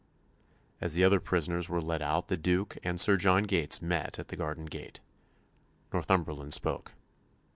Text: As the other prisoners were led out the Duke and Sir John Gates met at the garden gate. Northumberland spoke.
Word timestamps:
As 0.79 0.95
the 0.95 1.03
other 1.03 1.19
prisoners 1.19 1.69
were 1.69 1.79
led 1.79 2.01
out 2.01 2.27
the 2.27 2.35
Duke 2.35 2.75
and 2.81 2.99
Sir 2.99 3.17
John 3.17 3.43
Gates 3.43 3.83
met 3.83 4.17
at 4.17 4.29
the 4.29 4.35
garden 4.35 4.65
gate. 4.65 4.99
Northumberland 5.93 6.55
spoke. 6.55 6.93